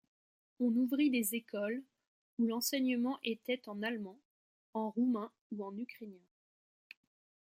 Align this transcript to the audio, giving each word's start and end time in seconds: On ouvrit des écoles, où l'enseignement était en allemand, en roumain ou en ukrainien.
On 0.59 0.75
ouvrit 0.77 1.11
des 1.11 1.35
écoles, 1.35 1.83
où 2.39 2.47
l'enseignement 2.47 3.19
était 3.23 3.61
en 3.69 3.83
allemand, 3.83 4.19
en 4.73 4.89
roumain 4.89 5.31
ou 5.51 5.63
en 5.63 5.77
ukrainien. 5.77 6.25